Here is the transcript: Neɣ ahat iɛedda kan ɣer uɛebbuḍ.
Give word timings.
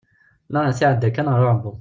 Neɣ 0.51 0.63
ahat 0.63 0.79
iɛedda 0.83 1.09
kan 1.15 1.31
ɣer 1.31 1.41
uɛebbuḍ. 1.47 1.77